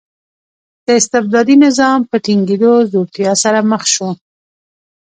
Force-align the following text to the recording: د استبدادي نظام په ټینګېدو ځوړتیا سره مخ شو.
د 0.85 0.87
استبدادي 0.99 1.55
نظام 1.65 1.99
په 2.09 2.15
ټینګېدو 2.25 2.71
ځوړتیا 2.91 3.33
سره 3.43 3.59
مخ 3.71 3.83
شو. 3.93 4.09